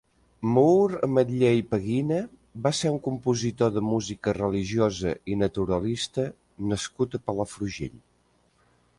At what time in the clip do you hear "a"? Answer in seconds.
7.19-7.21